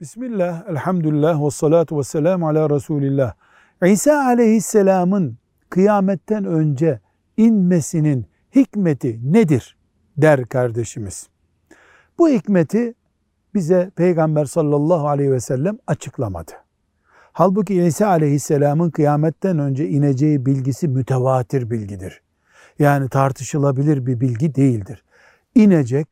Bismillah, 0.00 0.68
elhamdülillah 0.68 1.44
ve 1.44 1.50
salatu 1.50 1.98
ve 1.98 2.02
selamu 2.02 2.48
ala 2.48 2.70
Resulillah. 2.70 3.34
İsa 3.86 4.24
aleyhisselamın 4.24 5.38
kıyametten 5.70 6.44
önce 6.44 7.00
inmesinin 7.36 8.26
hikmeti 8.54 9.32
nedir 9.32 9.76
der 10.16 10.46
kardeşimiz. 10.46 11.28
Bu 12.18 12.28
hikmeti 12.28 12.94
bize 13.54 13.90
Peygamber 13.96 14.44
sallallahu 14.44 15.08
aleyhi 15.08 15.32
ve 15.32 15.40
sellem 15.40 15.78
açıklamadı. 15.86 16.52
Halbuki 17.32 17.82
İsa 17.82 18.06
aleyhisselamın 18.06 18.90
kıyametten 18.90 19.58
önce 19.58 19.88
ineceği 19.88 20.46
bilgisi 20.46 20.88
mütevatir 20.88 21.70
bilgidir. 21.70 22.22
Yani 22.78 23.08
tartışılabilir 23.08 24.06
bir 24.06 24.20
bilgi 24.20 24.54
değildir. 24.54 25.04
İnecek, 25.54 26.08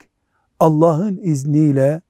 Allah'ın 0.61 1.19
izniyle 1.23 2.01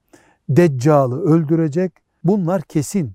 Deccal'ı 0.48 1.22
öldürecek. 1.22 1.92
Bunlar 2.24 2.62
kesin. 2.62 3.12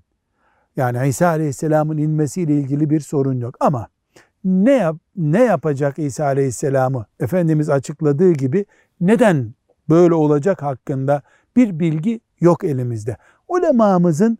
Yani 0.76 1.08
İsa 1.08 1.26
Aleyhisselam'ın 1.28 1.98
inmesiyle 1.98 2.54
ilgili 2.54 2.90
bir 2.90 3.00
sorun 3.00 3.40
yok. 3.40 3.56
Ama 3.60 3.88
ne 4.44 4.72
yap, 4.72 4.96
ne 5.16 5.42
yapacak 5.42 5.98
İsa 5.98 6.24
Aleyhisselam'ı 6.24 7.06
Efendimiz 7.20 7.70
açıkladığı 7.70 8.32
gibi 8.32 8.66
neden 9.00 9.54
böyle 9.88 10.14
olacak 10.14 10.62
hakkında 10.62 11.22
bir 11.56 11.78
bilgi 11.78 12.20
yok 12.40 12.64
elimizde. 12.64 13.16
Ulemamızın 13.48 14.38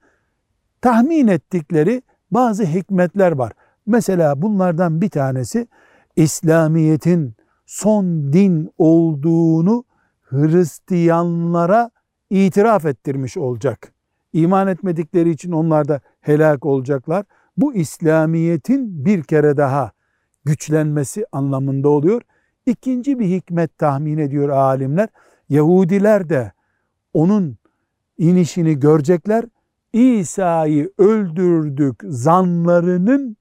tahmin 0.80 1.28
ettikleri 1.28 2.02
bazı 2.30 2.64
hikmetler 2.64 3.32
var. 3.32 3.52
Mesela 3.86 4.42
bunlardan 4.42 5.00
bir 5.00 5.10
tanesi 5.10 5.68
İslamiyet'in 6.16 7.34
son 7.66 8.32
din 8.32 8.70
olduğunu 8.78 9.84
Hristiyanlara 10.22 11.90
itiraf 12.30 12.84
ettirmiş 12.84 13.36
olacak. 13.36 13.92
İman 14.32 14.68
etmedikleri 14.68 15.30
için 15.30 15.52
onlar 15.52 15.88
da 15.88 16.00
helak 16.20 16.66
olacaklar. 16.66 17.24
Bu 17.56 17.74
İslamiyet'in 17.74 19.04
bir 19.04 19.22
kere 19.22 19.56
daha 19.56 19.92
güçlenmesi 20.44 21.26
anlamında 21.32 21.88
oluyor. 21.88 22.22
İkinci 22.66 23.18
bir 23.18 23.26
hikmet 23.26 23.78
tahmin 23.78 24.18
ediyor 24.18 24.48
alimler. 24.48 25.08
Yahudiler 25.48 26.28
de 26.28 26.52
onun 27.14 27.56
inişini 28.18 28.80
görecekler. 28.80 29.44
İsa'yı 29.92 30.92
öldürdük 30.98 32.02
zanlarının 32.04 33.36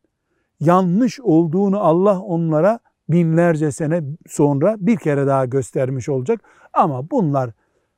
yanlış 0.60 1.20
olduğunu 1.20 1.80
Allah 1.80 2.20
onlara 2.20 2.80
binlerce 3.10 3.72
sene 3.72 4.04
sonra 4.28 4.76
bir 4.80 4.98
kere 4.98 5.28
daha 5.28 5.46
göstermiş 5.46 6.10
olacak. 6.10 6.42
Ama 6.74 7.12
bunlar 7.12 7.52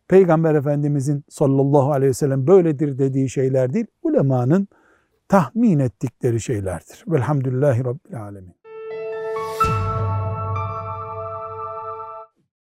Peygamber 0.07 0.55
Efendimizin 0.55 1.23
sallallahu 1.29 1.91
aleyhi 1.91 2.09
ve 2.09 2.13
sellem 2.13 2.47
böyledir 2.47 2.97
dediği 2.97 3.29
şeyler 3.29 3.73
değil, 3.73 3.87
ulemanın 4.03 4.67
tahmin 5.27 5.79
ettikleri 5.79 6.41
şeylerdir. 6.41 7.03
Velhamdülillahi 7.07 7.85
Rabbil 7.85 8.21
Alemin. 8.21 8.64